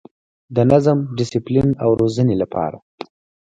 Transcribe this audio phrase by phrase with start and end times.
[0.55, 2.77] د نظم، ډسپلین او روزنې لپاره